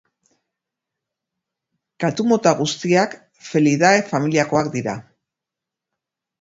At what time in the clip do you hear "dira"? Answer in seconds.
4.81-4.99